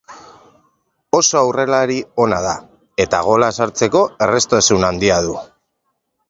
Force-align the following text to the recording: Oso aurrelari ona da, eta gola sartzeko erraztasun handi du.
Oso 1.17 1.37
aurrelari 1.41 1.97
ona 2.25 2.39
da, 2.45 2.55
eta 3.05 3.19
gola 3.27 3.51
sartzeko 3.59 4.03
erraztasun 4.29 4.89
handi 4.89 5.13
du. 5.29 5.37